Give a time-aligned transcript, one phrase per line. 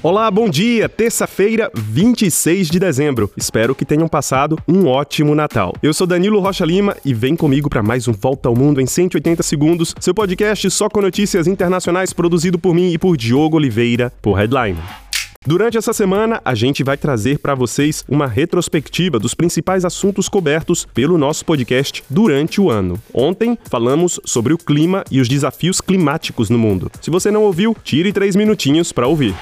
[0.00, 0.88] Olá, bom dia!
[0.88, 3.28] Terça-feira, 26 de dezembro.
[3.36, 5.74] Espero que tenham passado um ótimo Natal.
[5.82, 8.86] Eu sou Danilo Rocha Lima e vem comigo para mais um Volta ao Mundo em
[8.86, 14.12] 180 segundos, seu podcast só com notícias internacionais produzido por mim e por Diogo Oliveira,
[14.22, 14.78] por Headline.
[15.44, 20.86] Durante essa semana, a gente vai trazer para vocês uma retrospectiva dos principais assuntos cobertos
[20.94, 23.00] pelo nosso podcast durante o ano.
[23.12, 26.88] Ontem falamos sobre o clima e os desafios climáticos no mundo.
[27.00, 29.34] Se você não ouviu, tire três minutinhos para ouvir.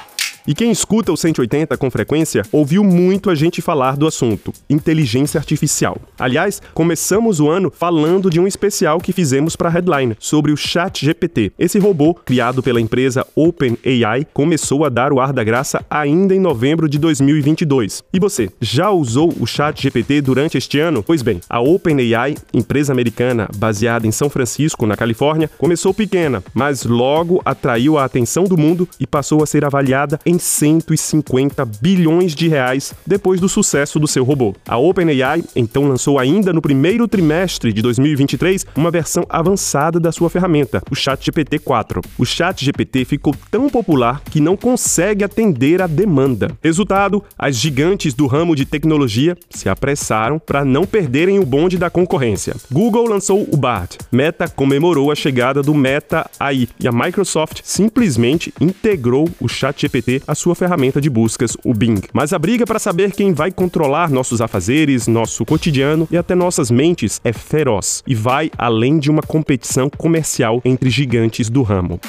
[0.46, 5.38] E quem escuta o 180 com frequência ouviu muito a gente falar do assunto, inteligência
[5.38, 5.98] artificial.
[6.16, 10.56] Aliás, começamos o ano falando de um especial que fizemos para a Headline sobre o
[10.56, 11.52] Chat GPT.
[11.58, 16.38] Esse robô, criado pela empresa OpenAI, começou a dar o ar da graça ainda em
[16.38, 18.04] novembro de 2022.
[18.12, 21.02] E você, já usou o Chat GPT durante este ano?
[21.02, 26.84] Pois bem, a OpenAI, empresa americana baseada em São Francisco, na Califórnia, começou pequena, mas
[26.84, 32.34] logo atraiu a atenção do mundo e passou a ser avaliada em em 150 bilhões
[32.34, 34.54] de reais depois do sucesso do seu robô.
[34.68, 40.28] A OpenAI então lançou ainda no primeiro trimestre de 2023 uma versão avançada da sua
[40.28, 42.02] ferramenta, o ChatGPT 4.
[42.18, 46.50] O ChatGPT ficou tão popular que não consegue atender à demanda.
[46.62, 51.88] Resultado, as gigantes do ramo de tecnologia se apressaram para não perderem o bonde da
[51.88, 52.54] concorrência.
[52.70, 58.52] Google lançou o Bard, Meta comemorou a chegada do Meta AI e a Microsoft simplesmente
[58.60, 62.00] integrou o ChatGPT a sua ferramenta de buscas, o Bing.
[62.12, 66.70] Mas a briga para saber quem vai controlar nossos afazeres, nosso cotidiano e até nossas
[66.70, 72.00] mentes é feroz e vai além de uma competição comercial entre gigantes do ramo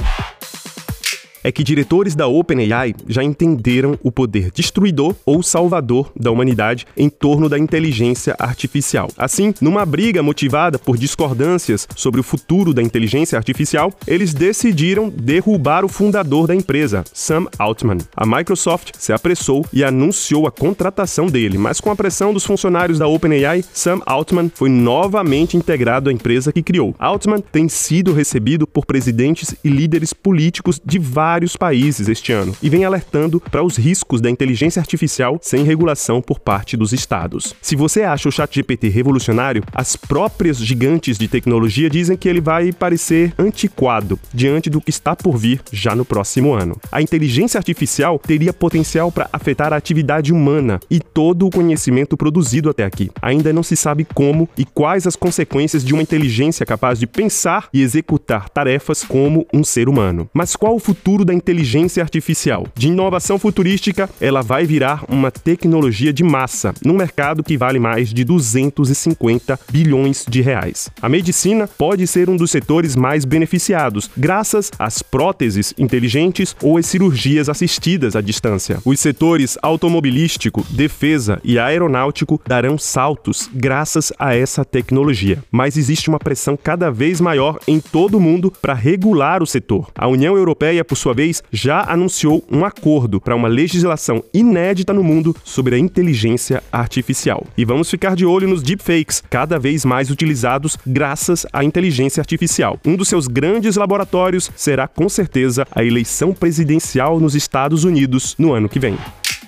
[1.44, 7.10] é que diretores da OpenAI já entenderam o poder destruidor ou salvador da humanidade em
[7.10, 9.10] torno da inteligência artificial.
[9.18, 15.86] Assim, numa briga motivada por discordâncias sobre o futuro da inteligência artificial, eles decidiram derrubar
[15.86, 18.00] o fundador da empresa, Sam Altman.
[18.16, 23.00] A Microsoft se apressou e anunciou a contratação dele, mas com a pressão dos funcionários
[23.00, 26.96] da OpenAI, Sam Altman foi novamente integrado à empresa que criou.
[27.00, 32.56] Altman tem sido recebido por presidentes e líderes políticos de vários vários países este ano
[32.64, 37.54] e vem alertando para os riscos da inteligência artificial sem regulação por parte dos estados.
[37.62, 42.72] Se você acha o ChatGPT revolucionário, as próprias gigantes de tecnologia dizem que ele vai
[42.72, 46.76] parecer antiquado diante do que está por vir já no próximo ano.
[46.92, 52.68] A inteligência artificial teria potencial para afetar a atividade humana e todo o conhecimento produzido
[52.68, 53.12] até aqui.
[53.22, 57.70] Ainda não se sabe como e quais as consequências de uma inteligência capaz de pensar
[57.72, 60.28] e executar tarefas como um ser humano.
[60.34, 62.68] Mas qual o futuro da inteligência artificial.
[62.76, 68.14] De inovação futurística, ela vai virar uma tecnologia de massa, num mercado que vale mais
[68.14, 70.90] de 250 bilhões de reais.
[71.02, 76.86] A medicina pode ser um dos setores mais beneficiados, graças às próteses inteligentes ou às
[76.86, 78.80] cirurgias assistidas à distância.
[78.86, 85.44] Os setores automobilístico, defesa e aeronáutico darão saltos graças a essa tecnologia.
[85.52, 89.90] Mas existe uma pressão cada vez maior em todo o mundo para regular o setor.
[89.96, 95.04] A União Europeia, por sua vez, já anunciou um acordo para uma legislação inédita no
[95.04, 97.46] mundo sobre a inteligência artificial.
[97.58, 102.80] E vamos ficar de olho nos deepfakes, cada vez mais utilizados graças à inteligência artificial.
[102.86, 108.54] Um dos seus grandes laboratórios será com certeza a eleição presidencial nos Estados Unidos no
[108.54, 108.98] ano que vem.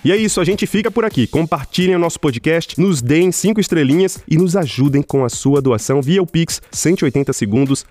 [0.03, 1.27] E é isso, a gente fica por aqui.
[1.27, 6.01] Compartilhem o nosso podcast, nos deem cinco estrelinhas e nos ajudem com a sua doação
[6.01, 7.85] via o Pix 180 segundos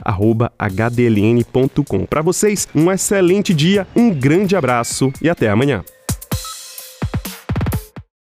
[0.59, 2.07] hdln.com.
[2.07, 5.85] Para vocês, um excelente dia, um grande abraço e até amanhã.